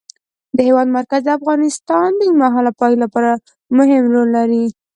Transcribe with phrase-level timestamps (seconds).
[0.55, 3.31] د هېواد مرکز د افغانستان د اوږدمهاله پایښت لپاره
[3.77, 4.65] مهم رول لري.